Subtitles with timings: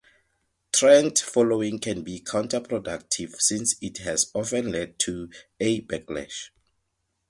[0.73, 6.49] Trend following can be counter-productive, since it has often led to a backlash.